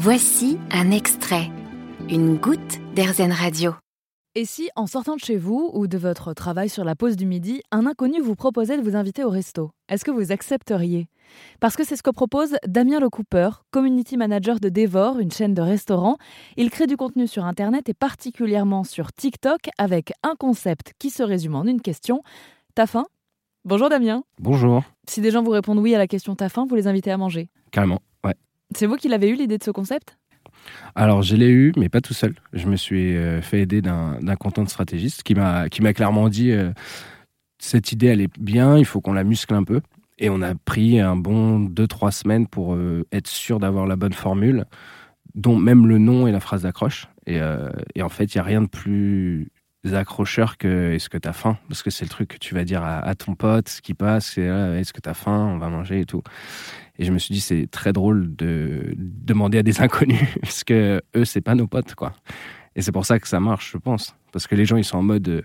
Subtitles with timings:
[0.00, 1.50] Voici un extrait,
[2.08, 3.74] une goutte d'Airzen Radio.
[4.36, 7.26] Et si, en sortant de chez vous ou de votre travail sur la pause du
[7.26, 11.08] midi, un inconnu vous proposait de vous inviter au resto Est-ce que vous accepteriez?
[11.58, 15.52] Parce que c'est ce que propose Damien Le Cooper, community manager de Devor, une chaîne
[15.52, 16.16] de restaurants.
[16.56, 21.24] Il crée du contenu sur Internet et particulièrement sur TikTok avec un concept qui se
[21.24, 22.22] résume en une question.
[22.76, 23.06] T'as faim?
[23.64, 24.22] Bonjour Damien.
[24.38, 24.84] Bonjour.
[25.08, 27.16] Si des gens vous répondent oui à la question T'as faim, vous les invitez à
[27.16, 27.50] manger?
[27.72, 27.98] Carrément.
[28.74, 30.18] C'est vous qui l'avez eu l'idée de ce concept?
[30.94, 32.34] Alors, je l'ai eu, mais pas tout seul.
[32.52, 36.72] Je me suis euh, fait aider d'un content stratégiste qui m'a clairement dit euh,
[37.58, 39.80] cette idée, elle est bien, il faut qu'on la muscle un peu.
[40.18, 44.12] Et on a pris un bon 2-3 semaines pour euh, être sûr d'avoir la bonne
[44.12, 44.64] formule,
[45.34, 47.06] dont même le nom et la phrase d'accroche.
[47.26, 47.38] Et,
[47.94, 49.50] et, en fait, il n'y a rien de plus
[49.92, 51.56] accrocheur que est-ce que tu as faim?
[51.68, 54.32] Parce que c'est le truc que tu vas dire à, ton pote, ce qui passe,
[54.34, 55.52] c'est est-ce que tu as faim?
[55.54, 56.22] On va manger et tout.
[56.98, 61.00] Et je me suis dit, c'est très drôle de demander à des inconnus, parce que
[61.16, 62.12] eux, c'est pas nos potes, quoi.
[62.74, 64.14] Et c'est pour ça que ça marche, je pense.
[64.32, 65.42] Parce que les gens, ils sont en mode, euh,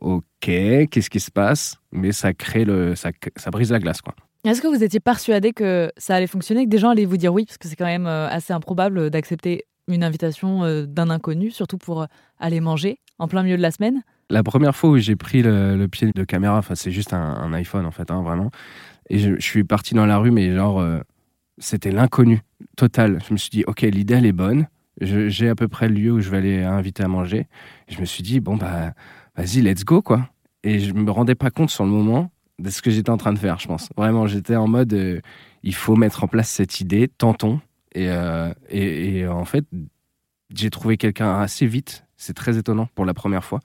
[0.00, 1.76] ok, qu'est-ce qui se passe?
[1.92, 4.14] Mais ça crée le, ça, ça brise la glace, quoi.
[4.44, 7.34] Est-ce que vous étiez persuadé que ça allait fonctionner, que des gens allaient vous dire
[7.34, 11.50] oui, parce que c'est quand même euh, assez improbable d'accepter une invitation euh, d'un inconnu,
[11.50, 12.06] surtout pour
[12.38, 15.86] aller manger en plein milieu de la semaine La première fois où j'ai pris le,
[15.86, 18.50] pied de caméra, c'est juste un, iPhone en fait, hein, vraiment,
[19.10, 21.00] et je, suis parti dans la rue, mais genre, euh,
[21.58, 22.40] c'était l'inconnu
[22.76, 23.18] total.
[23.26, 24.68] Je me suis dit, ok, l'idée, elle est bonne.
[25.00, 27.46] J'ai à peu près le lieu où je vais aller inviter à manger.
[27.88, 28.92] je me suis dit, bon, bah,
[29.36, 30.28] vas-y, let's go, quoi.
[30.64, 33.32] Et je me rendais pas compte sur le moment de ce que j'étais en train
[33.32, 33.88] de faire, je pense.
[33.96, 35.20] Vraiment, j'étais en mode, euh,
[35.62, 37.60] il faut mettre en place cette idée, tentons.
[37.92, 39.64] Et, euh, et, en fait,
[40.54, 42.04] j'ai trouvé quelqu'un assez vite.
[42.16, 43.60] C'est très étonnant pour la première fois.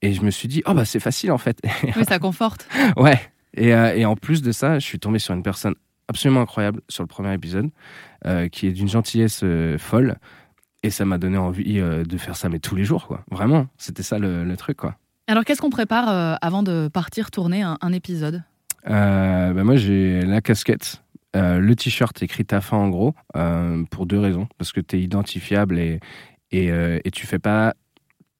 [0.00, 1.60] Et je me suis dit, oh bah c'est facile en fait.
[1.96, 2.66] Oui, ça conforte.
[2.96, 3.20] ouais,
[3.58, 5.74] euh, et, en plus de ça, je suis tombé sur une personne
[6.08, 7.70] absolument incroyable sur le premier épisode,
[8.26, 9.44] euh, qui est d'une gentillesse
[9.78, 10.16] folle.
[10.82, 13.24] Et ça m'a donné envie de faire ça, mais tous les jours, quoi.
[13.30, 14.96] Vraiment, c'était ça le, truc, quoi.
[15.28, 18.42] Alors, qu'est-ce qu'on prépare avant de partir tourner un, épisode?
[18.84, 21.04] Bah, Moi, j'ai la casquette,
[21.34, 23.14] le t-shirt écrit ta fin en gros,
[23.90, 24.48] pour deux raisons.
[24.58, 26.00] Parce que tu es identifiable et,
[26.50, 27.74] et, et tu fais pas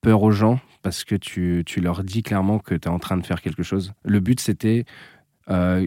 [0.02, 3.16] peur aux gens parce que tu, tu leur dis clairement que tu es en train
[3.16, 3.94] de faire quelque chose.
[4.04, 4.84] Le but, c'était.
[5.48, 5.86] Euh,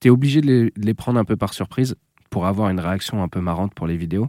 [0.00, 1.94] tu es obligé de les, prendre un peu par surprise
[2.30, 4.28] pour avoir une réaction un peu marrante pour les vidéos.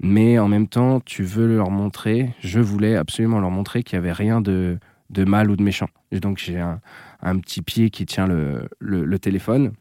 [0.00, 4.04] Mais en même temps, tu veux leur montrer, je voulais absolument leur montrer qu'il n'y
[4.04, 4.78] avait rien de,
[5.08, 5.88] de mal ou de méchant.
[6.12, 6.80] Donc j'ai un,
[7.22, 9.72] un, petit pied qui tient le, le, téléphone.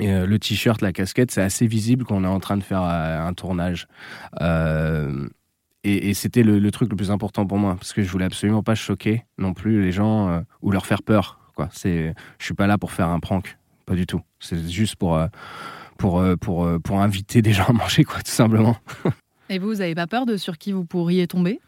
[0.00, 2.82] Et euh, le t-shirt, la casquette, c'est assez visible qu'on est en train de faire
[2.82, 3.86] euh, un tournage.
[4.40, 5.28] Euh,
[5.82, 8.74] et, c'était le, truc le plus important pour moi, parce que je voulais absolument pas
[8.74, 11.38] choquer non plus les gens euh, ou leur faire peur.
[11.54, 11.68] Quoi.
[11.72, 13.56] C'est, je suis pas là pour faire un prank,
[13.86, 14.20] pas du tout.
[14.40, 15.18] C'est juste pour,
[15.96, 18.76] pour, euh, pour, pour, inviter des gens à manger, quoi, tout simplement.
[19.48, 21.60] Et vous, vous avez pas peur de sur qui vous pourriez tomber?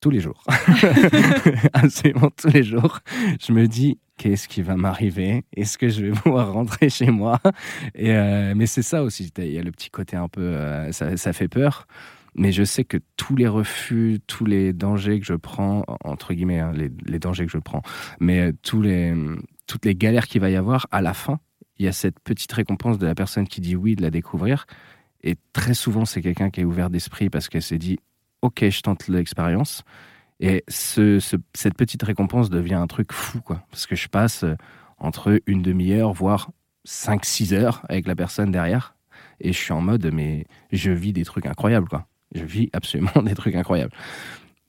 [0.00, 0.44] Tous les jours.
[1.72, 3.00] absolument tous les jours.
[3.40, 5.44] Je me dis, qu'est-ce qui va m'arriver?
[5.56, 7.40] Est-ce que je vais pouvoir rentrer chez moi?
[7.94, 8.12] Et
[8.54, 10.54] Mais c'est ça aussi, il y a le petit côté un peu,
[10.92, 11.86] ça, ça, fait peur.
[12.34, 16.60] Mais je sais que tous les refus, tous les dangers que je prends, entre guillemets,
[16.60, 17.82] hein, les, dangers que je prends,
[18.20, 21.40] mais euh, toutes les galères qu'il va y avoir, à la fin,
[21.78, 24.66] il y a cette petite récompense de la personne qui dit oui de la découvrir.
[25.22, 27.98] Et très souvent, c'est quelqu'un qui est ouvert d'esprit parce qu'elle s'est dit
[28.40, 29.82] Ok, je tente l'expérience.
[30.40, 31.18] Et ce,
[31.54, 33.62] cette petite récompense devient un truc fou, quoi.
[33.70, 34.54] Parce que je passe euh,
[34.98, 36.50] entre une demi-heure, voire
[36.86, 38.94] 5-6 heures avec la personne derrière.
[39.40, 42.06] Et je suis en mode, mais je vis des trucs incroyables, quoi.
[42.34, 43.92] Je vis absolument des trucs incroyables.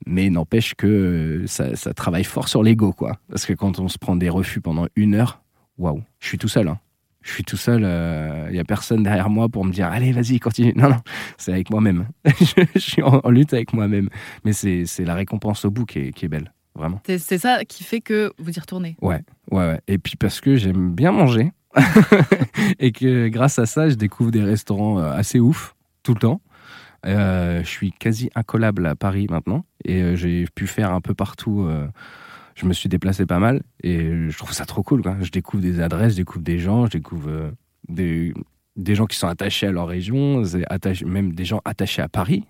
[0.06, 3.18] Mais n'empêche que ça, travaille fort sur l'ego, quoi.
[3.28, 5.42] Parce que quand on se prend des refus pendant une heure,
[5.78, 6.68] waouh, je suis tout seul.
[6.68, 6.80] Hein.
[7.22, 10.12] Je suis tout seul, il euh, n'y a personne derrière moi pour me dire allez,
[10.12, 10.72] vas-y, continue.
[10.74, 11.00] Non, non,
[11.36, 12.08] c'est avec moi-même.
[12.24, 14.08] je, suis en, lutte avec moi-même.
[14.44, 17.00] Mais c'est la récompense au bout qui est, qui est belle, vraiment.
[17.04, 18.96] C'est ça qui fait que vous y retournez.
[19.02, 19.80] Ouais, ouais, ouais.
[19.86, 21.52] Et puis parce que j'aime bien manger
[22.78, 26.40] et que grâce à ça, je découvre des restaurants euh, assez ouf tout le temps.
[27.06, 31.14] Euh, je suis quasi incollable à Paris maintenant et euh, j'ai pu faire un peu
[31.14, 31.62] partout.
[31.62, 31.86] Euh,
[32.54, 35.02] je me suis déplacé pas mal et je trouve ça trop cool.
[35.02, 35.16] Quoi.
[35.20, 37.52] Je découvre des adresses, je découvre des gens, je découvre
[37.88, 38.34] des,
[38.76, 40.42] des gens qui sont attachés à leur région,
[41.06, 42.44] même des gens attachés à Paris.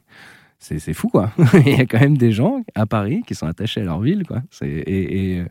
[0.59, 1.33] C'est fou, quoi.
[1.67, 4.27] Il y a quand même des gens à Paris qui sont attachés à leur ville,
[4.27, 4.43] quoi.
[4.63, 5.45] Et, et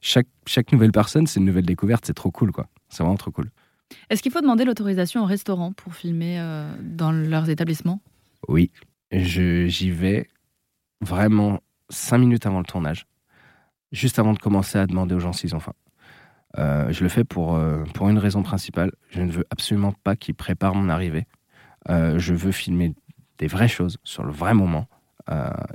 [0.00, 2.66] chaque, chaque nouvelle personne, c'est une nouvelle découverte, c'est trop cool, quoi.
[2.88, 3.50] C'est vraiment trop cool.
[4.10, 6.42] Est-ce qu'il faut demander l'autorisation au restaurant pour filmer
[6.82, 8.00] dans leurs établissements?
[8.48, 8.70] Oui,
[9.12, 10.28] j'y vais
[11.00, 11.60] vraiment
[11.90, 13.06] cinq minutes avant le tournage,
[13.92, 15.74] juste avant de commencer à demander aux gens s'ils ont faim.
[16.56, 18.92] Euh, je le fais pour, euh, pour une raison principale.
[19.10, 21.26] Je ne veux absolument pas qu'ils préparent mon arrivée.
[21.88, 22.94] Euh, je veux filmer
[23.38, 24.86] des vraies choses sur le vrai moment.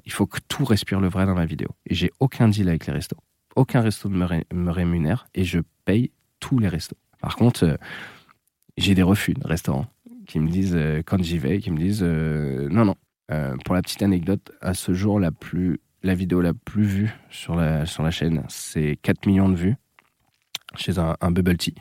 [0.06, 1.68] Il faut que tout respire le vrai dans ma vidéo.
[1.86, 3.18] Et j'ai aucun deal avec les restos.
[3.56, 6.98] Aucun resto ne me, me rémunère et je paye tous les restos.
[7.21, 7.77] Par contre,
[8.77, 9.86] j'ai des refus de restaurants
[10.25, 10.75] qui me disent,
[11.06, 12.95] quand j'y vais, qui me disent non, non.
[13.63, 17.55] Pour la petite anecdote, à ce jour, la, plus, la vidéo la plus vue sur
[17.55, 19.75] la, sur la chaîne, c'est 4 millions de vues
[20.75, 21.73] chez un, un bubble tea.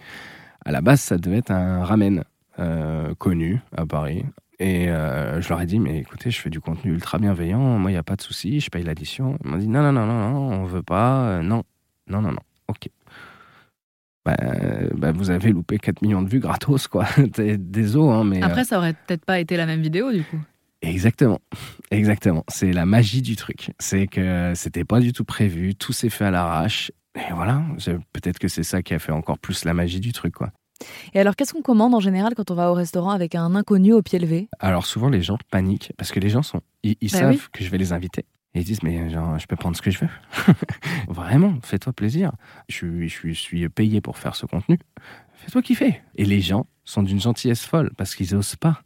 [0.64, 2.24] À la base, ça devait être un ramen
[2.58, 4.24] euh, connu à Paris.
[4.58, 7.90] Et euh, je leur ai dit, mais écoutez, je fais du contenu ultra bienveillant, moi,
[7.90, 9.38] il n'y a pas de souci, je paye l'addition.
[9.44, 11.64] Ils m'ont dit, non, non, non, non, non, on veut pas, euh, non,
[12.06, 12.88] non, non, non, ok.
[14.24, 14.36] Bah,
[14.94, 17.06] bah, vous avez loupé 4 millions de vues gratos, quoi.
[17.58, 18.40] Désolé, hein, mais...
[18.40, 20.38] Après, ça aurait peut-être pas été la même vidéo du coup.
[20.82, 21.38] Exactement,
[21.90, 22.44] exactement.
[22.48, 23.70] C'est la magie du truc.
[23.78, 26.90] C'est que c'était pas du tout prévu, tout s'est fait à l'arrache.
[27.14, 27.62] Et voilà,
[28.12, 30.50] peut-être que c'est ça qui a fait encore plus la magie du truc, quoi.
[31.14, 33.92] Et alors, qu'est-ce qu'on commande en général quand on va au restaurant avec un inconnu
[33.92, 34.48] au pied levé?
[34.58, 37.40] Alors souvent les gens paniquent parce que les gens sont, ils, ils Bah savent oui.
[37.52, 38.24] que je vais les inviter.
[38.54, 40.08] Et ils disent mais genre je peux prendre ce que je veux.
[41.08, 42.32] Vraiment, fais-toi plaisir.
[42.68, 44.78] Je, suis- je, suis- je suis payé pour faire ce contenu.
[45.34, 46.00] Fais-toi kiffer.
[46.16, 48.82] Et les gens sont d'une gentillesse folle parce qu'ils osent pas.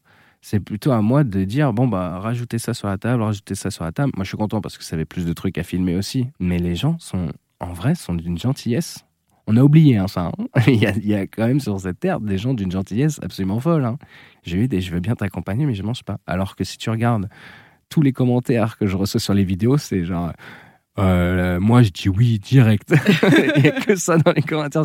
[0.49, 3.73] C'est plutôt à moi de dire bon bah rajoutez ça sur la table, rajoutez ça
[3.73, 4.13] sur la table.
[4.15, 6.29] Moi je suis content parce que ça avait plus de trucs à filmer aussi.
[6.39, 9.05] Mais les gens sont en vrai sont d'une gentillesse.
[9.49, 10.31] On a oublié hein, ça.
[10.39, 10.45] hein.
[10.69, 13.85] il, y a, quand même sur cette terre des gens d'une gentillesse absolument folle.
[13.85, 13.99] hein.
[14.45, 16.19] J'ai eu des je veux bien t'accompagner mais je mange pas.
[16.29, 17.29] Alors que si tu regardes
[17.89, 20.33] tous les commentaires que je reçois sur les vidéos, c'est genre
[21.01, 22.95] euh, moi je dis oui direct.
[23.57, 24.85] il n'y a que ça dans les commentaires.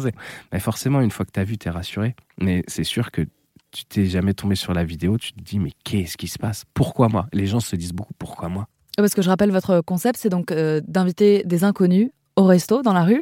[0.52, 2.16] Mais forcément, une fois que tu as vu, tu es rassuré.
[2.40, 3.28] Mais c'est sûr que
[3.71, 6.63] tu t'es jamais tombé sur la vidéo, tu te dis mais qu'est-ce qui se passe?
[6.73, 7.27] Pourquoi moi?
[7.33, 8.68] Les gens se disent beaucoup pourquoi moi?
[8.97, 12.94] Parce que je rappelle, votre concept, c'est donc euh, d'inviter des inconnus au resto, dans
[12.94, 13.21] la rue.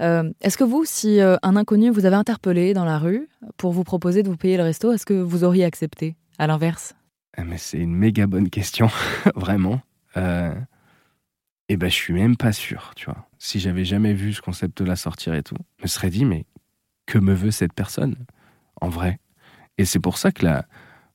[0.00, 3.72] Euh, est-ce que vous, si euh, un inconnu vous avait interpellé dans la rue pour
[3.72, 6.94] vous proposer de vous payer le resto, est-ce que vous auriez accepté À l'inverse?
[7.36, 8.88] Ah, Mais c'est une méga bonne question,
[9.34, 9.80] vraiment.
[10.16, 10.54] Euh,
[11.68, 13.28] et ben je suis même pas sûr, tu vois.
[13.38, 16.46] Si j'avais jamais vu ce concept là sortir et tout, je me serais dit mais
[17.06, 18.16] que me veut cette personne?
[18.80, 19.18] En vrai
[19.78, 20.46] Et c'est pour ça que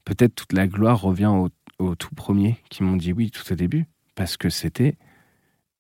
[0.06, 1.50] peut-être toute la gloire revient au,
[1.80, 4.98] au tout premier qui m'ont dit oui tout au début parce que c'était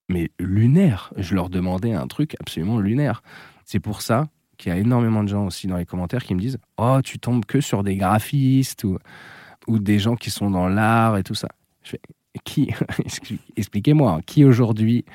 [0.09, 1.13] mais lunaire.
[1.17, 3.23] Je leur demandais un truc absolument lunaire.
[3.65, 4.27] C'est pour ça
[4.57, 7.19] qu'il y a énormément de gens aussi dans les commentaires qui me disent oh tu
[7.19, 8.85] tombes que sur des graphistes
[9.67, 11.47] ou des gens qui sont dans l'art et tout ça.
[11.83, 12.01] Je fais,
[12.43, 12.69] qui
[13.57, 15.05] Expliquez-moi, qui aujourd'hui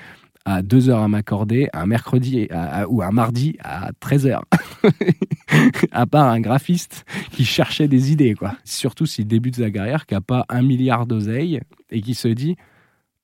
[0.45, 4.41] a deux heures à m'accorder un mercredi à- à- ou un mardi à 13h
[5.93, 8.55] À part un graphiste qui cherchait des idées, quoi.
[8.65, 12.57] Surtout s'il débute sa carrière, qui n'a pas un milliard d'oseilles et qui se dit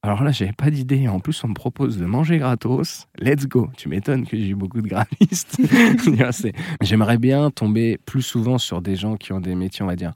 [0.03, 1.09] alors là, j'avais pas d'idée.
[1.09, 3.07] En plus, on me propose de manger gratos.
[3.19, 3.71] Let's go.
[3.79, 5.57] Tu m'étonnes que j'ai eu beaucoup de graphistes.
[6.83, 10.13] J'aimerais bien tomber plus souvent sur des gens qui ont des métiers, on va dire,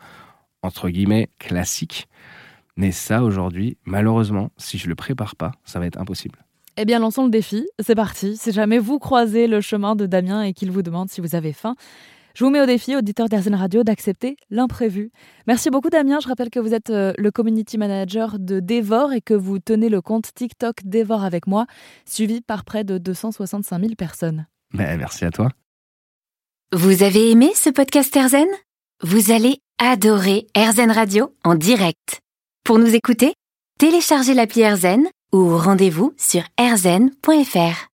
[0.62, 2.06] entre guillemets, classiques.
[2.76, 6.38] Mais ça, aujourd'hui, malheureusement, si je le prépare pas, ça va être impossible.
[6.80, 7.66] Eh bien, lançons le défi.
[7.80, 8.36] C'est parti.
[8.36, 11.52] Si jamais vous croisez le chemin de Damien et qu'il vous demande si vous avez
[11.52, 11.74] faim,
[12.36, 15.10] je vous mets au défi, auditeur d'Airzen Radio, d'accepter l'imprévu.
[15.48, 16.20] Merci beaucoup, Damien.
[16.22, 19.88] Je rappelle que vous êtes euh, le community manager de Dévore et que vous tenez
[19.88, 21.66] le compte TikTok Dévore avec moi,
[22.04, 24.46] suivi par près de 265 000 personnes.
[24.72, 25.48] Ben, merci à toi.
[26.72, 28.46] Vous avez aimé ce podcast Erzen
[29.02, 32.20] Vous allez adorer Erzen Radio en direct.
[32.64, 33.34] Pour nous écouter,
[33.80, 37.86] téléchargez l'appli Erzen ou rendez-vous sur erzen.fr.